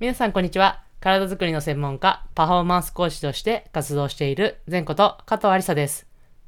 [0.00, 0.84] 皆さんこんにちは。
[1.00, 6.06] 体づくりの専門家、パフォーマンス講師として活動している前こと加藤ありさです。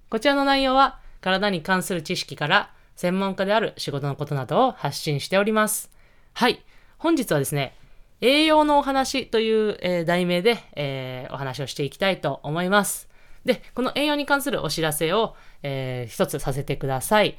[0.09, 5.91] こちらの内容は体に関する知識から専門家である仕事のことなどを発信しております。
[6.33, 6.65] はい。
[6.97, 7.75] 本日はですね、
[8.21, 13.09] 栄養のお話という、えー、題名で、えー、お話をしていきたいと思います。
[13.45, 17.37] で、この栄養に関するお知らせを、えー、一つさせてください。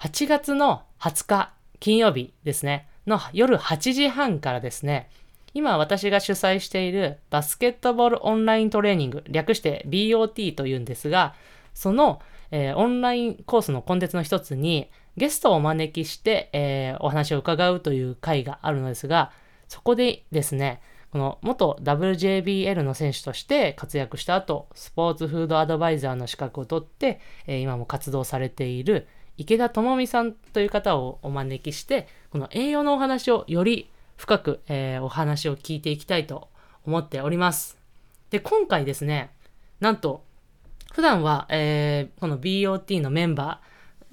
[0.00, 5.08] 8月の20日金曜日ですね、の夜8時半からですね、
[5.54, 11.34] 今私が主催しているバスケットボールオンライントレーニング、略して BOT というんですが、
[11.74, 12.20] その、
[12.50, 19.32] えー、オンラインコースのコンテンツの一つにゲストをお招きして、えー、お話を伺うという会があるのですが、
[19.68, 20.80] そこでですね、
[21.10, 29.06] この元 WJBL の選手として活躍した後、スポーツフードアドバイザーの資格を取って、えー、今も活動されている
[29.36, 33.90] 池田智美さんという方をお招きして、この栄養のお話をより
[34.22, 36.48] 深く、えー、お話を聞いていきたいと
[36.86, 37.76] 思っております。
[38.30, 39.32] で、今回ですね、
[39.80, 40.22] なんと、
[40.92, 43.60] 普段は、えー、この BOT のメンバ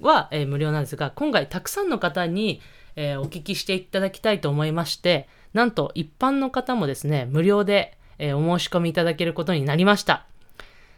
[0.00, 2.60] ーは、えー、無料なんですが、今回たくさんの方に、
[2.96, 10.26] えお聞きしていただきたいと思いまして、なんと一般の方もですね、無料で、えお申し込みいただけることになりました。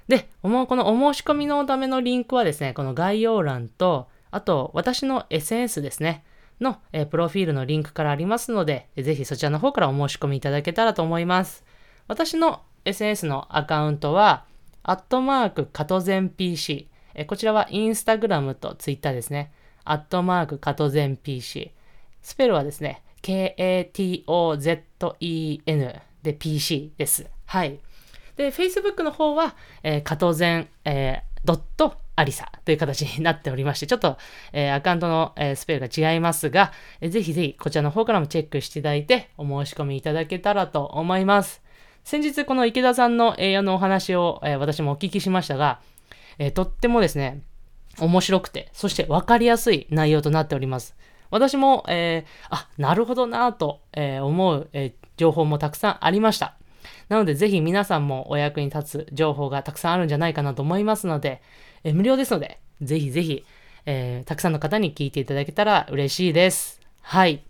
[0.09, 6.25] で、このお申し込みのためのリンクはですね、この概要欄と、あと私の SNS ですね、
[6.63, 11.65] の、えプロフィールのリンクからありますので、ぜひそちらの方からお申し込みいただけたらと思います。
[12.09, 14.45] 私の SNS のアカウントは、
[14.83, 16.89] アットマークカトゼン PC。
[17.15, 19.53] えこちらはインスタグラムとツイッターですね。
[19.85, 21.73] アットマークカトゼン PC。
[22.23, 24.23] スペルはですね、K-A-T-O-Z-E-N
[26.23, 27.27] で PC です。
[27.47, 27.79] はい。
[28.37, 34.19] で、Facebook の方は、えー、カトゼン、えー、ドットアリサという形になっておりまして、ちょっと、
[34.53, 41.63] えー、アカウントの、えー、スペルが違いますが、えー、ぜひぜひこちらの方からもチェックしていただいて、お申し込みいただけたらと思います。
[42.05, 45.81] 先日この池田さんの栄養のお話を、えー、私もお聞きしましたが、
[46.39, 47.43] えー、とってもですね、
[47.99, 50.97] 面白くて、そして分かりやすい内容となっております。
[51.31, 56.57] 私も、えー、あ、なるほどなと、えー、思う、えー、情報もたくさんありました。
[57.09, 61.41] なので、ぜひ皆さんもお役に立つ情報がたくさんあるんじゃないかなと思いますので、
[61.85, 63.45] え無料ですので、ぜひぜひ、
[63.87, 66.81] えー、たくさんの方に聞いていただけたら嬉しいです。
[67.01, 67.43] はい。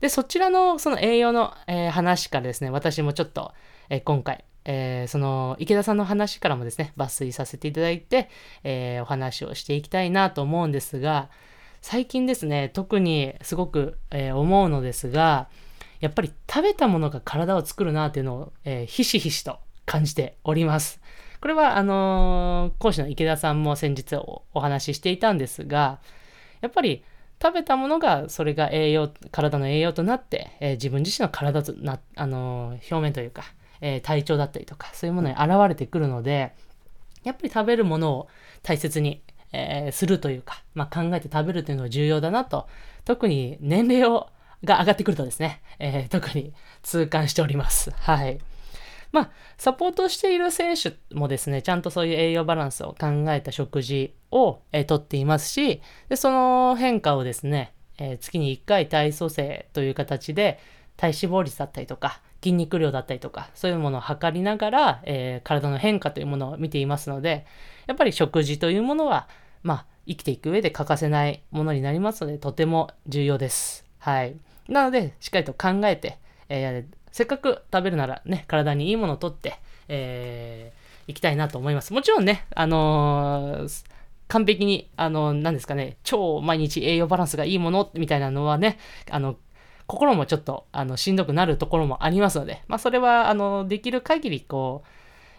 [0.00, 3.52] で、そちらのその栄養の、えー、話からですね、私もちょっと、
[3.88, 8.28] えー、今回、えー、その池田さんの話からもですね、抜粋させていただいて、
[8.64, 11.30] えお話をしていきたいなと思うんですが、
[11.80, 15.48] 最近ですね、特にすごく、え思うのですが、
[16.00, 21.00] やっぱり食べたものが体を作るなっていうのを、えひしひしと感じております。
[21.42, 25.98] これは、あの、講師の池田さんも先日お話ししていたんですが、
[26.60, 27.02] やっぱり
[27.42, 33.42] 食べたものが、それが栄養、体の栄養となって、えー、自分自身の体とな、あの、表面というか、
[33.80, 36.54] え体調だったりとか、そういうものに現れてくるので、
[37.24, 38.28] やっぱり食べるものを
[38.62, 39.20] 大切に、
[39.52, 42.68] えするというか、まあ、考えて食べるというのは重要だなと、
[43.04, 44.28] 特に年齢を
[44.62, 46.54] が上がってくるとですね、え特に
[46.84, 47.90] 痛感しております。
[47.90, 48.38] はい。
[49.12, 60.58] まあ、サポートしている選手もですね、ちゃんとそういう栄養バランスを考えた食事を、え、とっていますし、でその変化をですね、えー、月に1回体組成という形で
[60.96, 67.46] 体脂肪率だったりとか、筋肉量だったりとか、そういうものを測りながら、えー、体の変化というものを見ていますので、
[67.86, 69.28] やっぱり食事というものは、
[69.62, 73.84] まあ、生きていく上で欠かせないものになりますので、とても重要です。
[73.98, 74.36] はい。
[74.68, 76.18] なので、しっかりと考えて、
[76.48, 79.58] えー、せっかく食べるならね、体にいいものをとって、
[79.88, 81.92] えー、いきたいなと思います。
[81.92, 83.86] もちろんね、あのー、
[84.28, 88.78] 完璧に、あのー、何ですかね、超毎日栄養バランスがいいものみたいなのはね、
[89.10, 89.36] あの、
[89.86, 94.88] 心もちょっと、あの、しんどくなるところもありますので、まあ、それは、あの、できる限り、こう、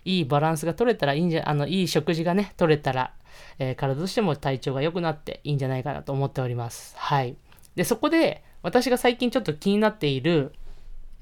[0.06, 3.14] いいバランスが取れたらいいんじゃ、あの、いい食事がね、取れたら、
[3.58, 6.94] えー、体としても体調が良くなっていいんじゃないかなと思っております。
[6.98, 7.36] はい。
[7.76, 10.54] で、そこで、私が最近ちょっと気になっている、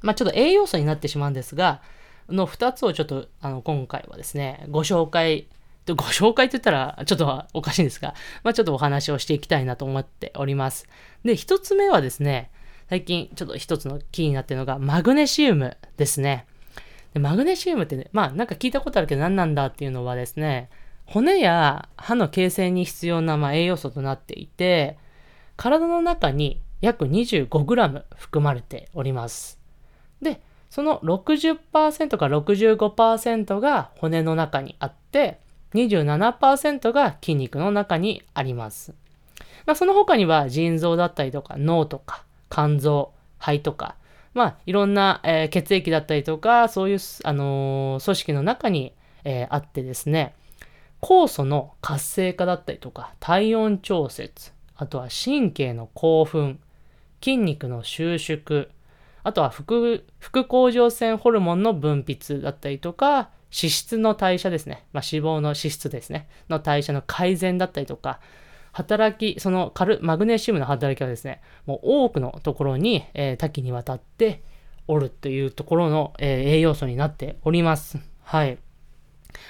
[0.01, 1.81] まあ、ちょっと栄養素になってしまうんですが、
[2.29, 5.47] の2つをちょっとあの今回はですね、ご紹介、
[5.87, 8.13] ご紹介って言ったらちょっとおかしいんですが、
[8.43, 10.87] まあ、ちょっとお話をしていきたいなと思っております。
[11.23, 12.51] で、1つ目はですね、
[12.89, 16.45] 最近ちょっと1つのキーになってるのがマグネシウムですね。
[17.13, 20.69] でマグネシウムってね、まあなんか聞いたことあるけど何なんだっていうのはですね、
[21.05, 24.97] 骨や歯の形成に必要なま栄養素となっていて、
[25.57, 29.60] 体の中に約 25g 含まれております。
[30.21, 35.39] で、その60%か65%が骨の中にあって、
[35.73, 38.93] 27%が筋肉の中にあります。
[39.65, 43.95] まあ、その他には腎臓だったりとか脳とか肝臓、肺とか、
[44.33, 50.33] まあ、いろんな、えー、血液だったりとか、そういう、あのー、組織の中に、えー、あってですね、
[51.01, 56.59] 酵素の活性化だったりとか、体温調節、あとは神経の興奮、
[57.21, 58.67] 筋肉の収縮、
[59.23, 64.85] あとは副副甲状腺ホルモンの分泌だったりとか、脂質の代謝ですね。
[64.93, 66.27] まあ、脂肪の脂質ですね。
[66.49, 68.19] の代謝の改善だったりとか、
[68.71, 74.41] 働き、そのカルマグネシウムの働きはですね、もう多くのところに、えー、多岐にわたって
[74.87, 77.99] おるというところの、えー、栄養素になっております。
[78.23, 78.57] はい。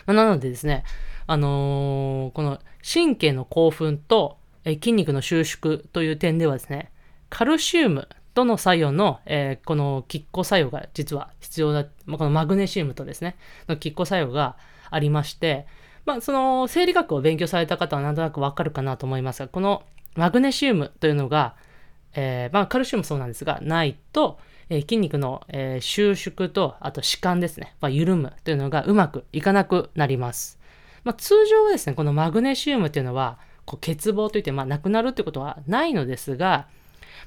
[0.08, 0.84] まあ、なのでですね、
[1.28, 6.92] あのー、この神経の興奮と、え筋肉の収縮という点ではですね、
[7.30, 13.36] カルシウムとの作用の、えー、この拮抗作用が実は必要だ、まあ、このマグネシウムとですね、
[13.68, 14.56] の拮抗作用が
[14.90, 15.68] ありまして、
[16.06, 19.84] まあ、その生理学を勉強された方はなんとなくわかるかなと思いますが、この
[20.16, 21.56] マグネシウムというのが、
[22.14, 24.40] えー、まあ、カルシウムもそうなんですが、ないと、
[24.70, 30.60] えー、筋肉の、えー、収縮と、あと弛緩ですね、まあ、緩むというのがうまくいかなくなります。
[31.04, 36.68] まあ、通常はですね、このマグネシウムというのは、こう欠乏といって、まあ、なくなるってことはないのですが、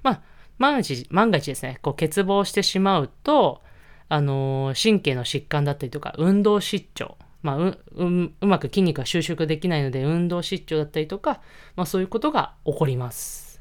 [0.03, 0.21] まあ、
[0.59, 3.62] 万が一、万が一ですね、こう欠乏してしまうと、
[4.09, 11.43] あのー、神経の疾患だったりとか、運動失調、まあ、うううまく筋肉が収縮できないので運動失調だったりとか、
[11.77, 13.61] まあ、そういうことが起こります。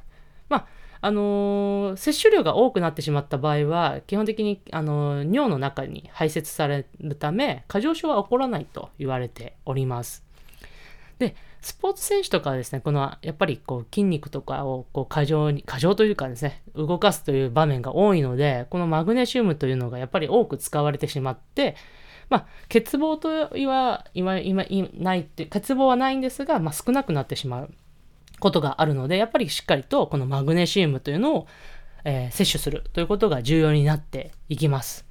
[0.49, 0.67] まあ
[1.05, 10.23] あのー、摂取量が多くなってしまった場合は基本的に、あのー、尿の中に排泄されるため過剰症は起こらないと言われております。
[11.19, 21.75] でスポーツ選手とかはですね、このやっぱりこう筋肉とかをこう過剰に、過剰というかですね、動かすという場面が多いので、このマグネシウムというのがやっぱり多く使われてしまって、
[22.29, 23.29] まあ、欠乏と
[23.67, 24.63] は今今
[24.93, 27.73] ないって欠乏はないんですが、まあ、少なくなってしまう
[28.39, 31.47] ことがあるのでやっぱりしっかりとこのマグネシウムというのを、
[32.03, 35.05] えー、摂取するということが重要になっていきます。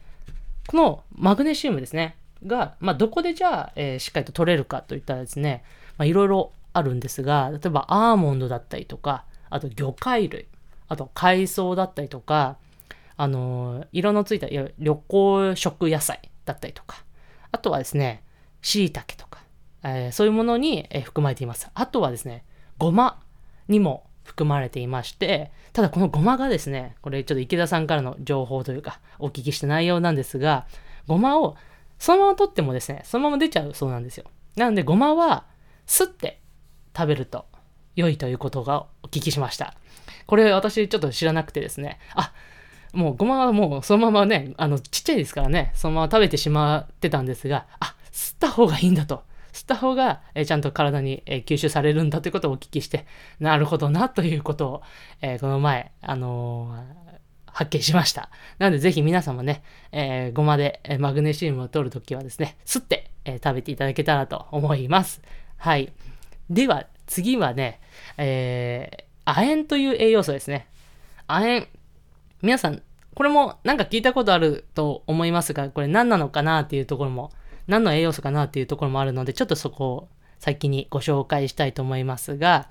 [0.66, 5.64] このマグネシウムですねが、まあ、どこでじゃあ、えー、しっかりと取れるかといったらですね
[6.04, 10.46] いろいろあるんですが例えばアーモンドだったりとかあと魚介類
[10.88, 12.56] あと海藻だったりとか
[13.16, 17.04] あの、色のついた旅行食野菜だったりとか、
[17.50, 18.24] あとはですね、
[18.62, 19.42] 椎茸とか、
[19.84, 21.70] えー、そういうものに、含まれています。
[21.74, 22.44] あとはですね、
[22.78, 23.20] ごま
[23.68, 30.66] にも含まれていまして、ただこのごまがですね、これちょっと池田さんからの情報というか、お聞きした内容なんですが、
[31.06, 31.56] ごまを
[31.98, 34.24] そのまま取ってもですね、そのまま出ちゃうそうなんですよ。
[34.56, 35.44] なので、ごまは、
[35.86, 36.40] すって
[36.96, 37.46] 食べると
[37.96, 39.74] 良いということがお聞きしました。
[40.26, 42.32] これ私ちょっと知らなくてですね、あ、
[42.92, 49.24] もうごまはもうそのままね、あの、ちっちゃいですからね、そのまま食べてしまってたんですが、あ、吸った方がいいんだと。
[49.52, 53.06] 吸った方が、えちゃんと体に、え吸収されるんだということをお聞きして、
[53.38, 54.82] なるほどなということを、
[55.20, 57.12] えこの前、あのー、
[57.46, 58.30] 発見しました。
[58.58, 59.62] なので、ぜひ皆さんもね、
[59.92, 65.20] えー、ごまで、えマグネシウムを取るときはですね、吸って、え食べていただけたらと思います。
[65.62, 65.92] はい。
[66.50, 67.80] では、次はね、
[68.18, 70.66] えー、亜鉛という栄養素ですね。
[71.28, 71.68] 亜鉛。
[72.42, 72.82] 皆さん、
[73.14, 77.30] これもなんか聞いたことあると思いますが、これ何なのかなっていうところも、
[77.68, 80.08] 何の栄養素かなっていうところもあるので、ちょっとそこを
[80.40, 82.68] 先にご紹介したいと思いますが、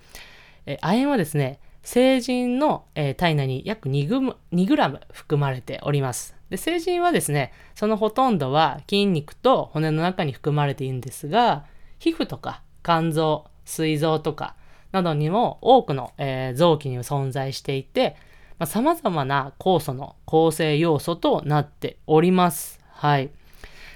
[0.66, 6.36] え亜鉛はですね、成人の、えー、体内に約 2, グ2グラム含まれております。
[6.50, 11.64] で成人はですね、そのほとんどは筋肉と骨の中に含まれているんですが、
[11.98, 14.56] 皮膚とか肝臓、膵臓とか
[14.92, 18.16] などにも多くの、えー、臓器に存在していて、
[18.60, 22.80] まあ、様々な酵素の構成要素となっております。
[22.90, 23.32] はい。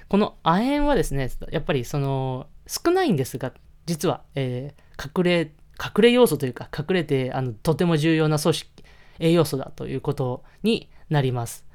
[0.07, 3.53] この亜鉛はですね、やっぱりその少ないんですが、
[3.85, 8.83] 実は、えー、隠れ、隠れ要素というか、隠れてあのとても重要な組織、
[9.19, 11.65] 栄養素だということになります。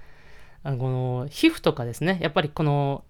[0.63, 3.05] あのこの皮膚とかですね、やっぱりこの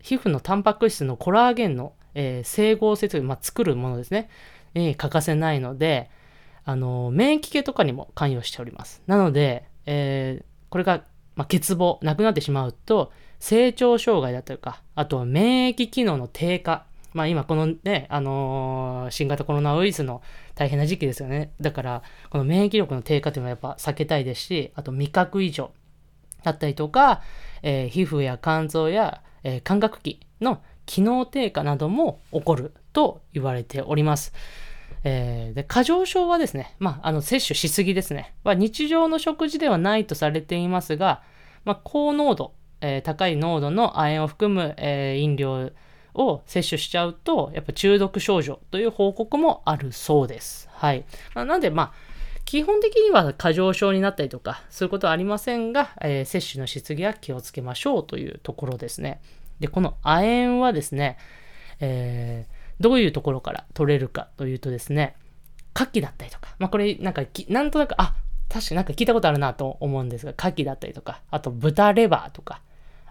[0.00, 4.28] 皮膚のタンパク質のコラーゲンの、えー、整合性という、まあ、作るものですね、
[4.74, 6.10] に欠かせないので、
[6.64, 9.02] あの、免疫系とかにも関与しております。
[9.06, 11.04] なので、えー、これが、
[11.36, 16.86] まあ、欠乏、なくなってしまうと、成長障害だったりとか、あとは免疫機能の低下。
[17.12, 20.20] まあ今このね、あのー、新型コロナウイルスの
[20.56, 21.52] 大変な時期ですよね。
[21.60, 25.70] だから、この免疫力の低下というのはやっぱ避けたいですし、あと味覚異常
[26.42, 27.22] だったりとか、
[27.62, 34.32] えー、皮膚や肝臓や、えー、感覚器の機能低下なども起こると言われております。
[35.06, 41.22] えー、で過剰症はですね、まあ、あの摂取しすぎですね、は日常の食事ではないとされていますが、
[41.64, 45.70] まあ、高濃度、えー、高い濃度の亜鉛を含む、えー、飲料
[46.14, 50.68] を摂取しちゃうと、やっぱ中毒症状という報告もあるそうです。
[50.72, 51.04] はい。
[51.34, 51.92] なんで、まあ、
[52.44, 59.20] 基本的には過剰症になったりとか、そういうことはありませんが、えー、摂取のしすぎは気をつけましょうというところですね。
[59.60, 61.18] で、この亜鉛はですね、
[61.80, 65.16] えー、どういうところから取れるかというとですね、
[65.74, 68.14] 牡蠣だったりとか、まあこれなんかなんとなく、あ、
[68.48, 72.62] 確かなんか聞いたことあるなと思うんですが、牡蠣だったりとか、あと豚レバーとか、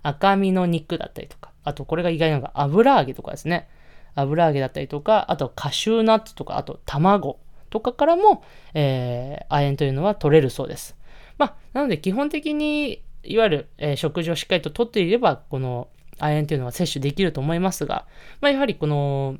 [0.01, 3.67] 赤身の肉だったりとか、あとこれが意外なのが油揚げとかですね。
[4.15, 10.95] 油揚げだったりとか、あとカシューナッツとか、あと卵とかからも、えー、亜鉛というのは取れるそうです。
[11.37, 15.87] まあ、なので基本的に、いわゆる、えー、食事をしっかりととっていれば、この
[16.19, 18.05] 亜鉛というのは摂取できると思いますが、
[18.41, 19.37] まあ、やはりこの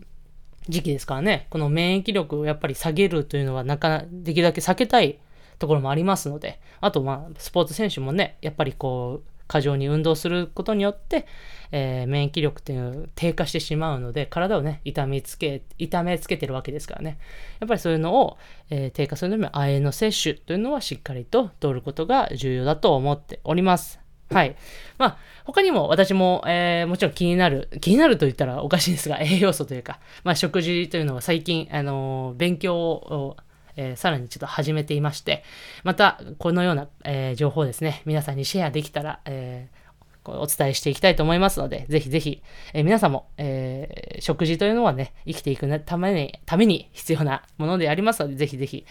[0.69, 5.19] 時期ですからね、この免疫力をやっぱり下げるというのはなかなかできるだけ避けたい
[5.59, 11.27] ところもありますので、あとまあスポーツ選手もね、やっぱりこう過剰に運動することによって、
[11.71, 17.19] えー、免疫力っていう低下してしまうので、体をね、痛めつけ、痛めつけてるわけですからね。
[17.59, 18.37] やっぱりそういうのを、
[18.69, 24.02] えー、低下するために亜鉛の摂取というのはしっかりと取ることが重要だと思っております。
[24.33, 24.55] はい。
[24.97, 33.37] まあ、他にも私も、えー、もちろん気になる、気になると言ったらおかしいですが、栄養素というか、まあ、食事というのは最近、あのー、勉強を、
[33.75, 35.43] えー、さらにちょっと始めていまして、
[35.83, 39.69] また、このような、え情報ですね、皆さんにシェアできたら、え
[40.25, 42.41] お伝えしていきたいと思いますので、ぜひぜひ、
[42.73, 48.85] え、皆さんも、えー、食事というのはね、生きていくために、ために必要なものでありますので、ぜひぜひ、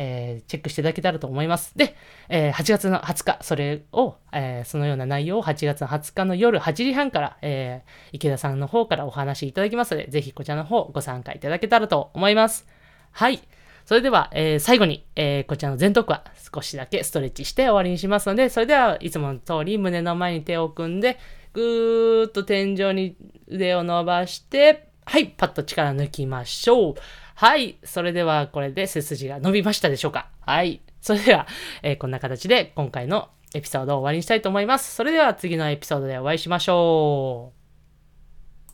[0.00, 1.76] えー、チェックしていただけたらと思います。
[1.76, 1.96] で、
[2.28, 12.66] えー、8月の20日、それを、えー、そのような内容を8月の20日の夜8時半から、え池田さんの方からお話しいただきますので、ぜひこちらの方ご参加いただけたらと思います。
[13.10, 13.40] はい。
[13.86, 16.22] それでは、え、最後に、え、こちらの前頭は
[16.54, 21.18] 少しだけストレッチして終わりにしますので、それではいつもの通り胸の前に手を組んで、
[21.54, 23.16] ぐーっと天井に
[23.48, 26.94] 腕を伸ばして、はい、パッと力抜きましょう。
[27.40, 27.78] はい。
[27.84, 30.28] それではこれで背筋が伸びましたでしょうか？
[30.40, 30.80] はい。
[31.00, 31.46] それでは、
[31.84, 34.92] えー、こんな形で今回のエピソードを終わりにしたいと思います。
[34.92, 37.57] それでは次のエピソードでお会いしましょう。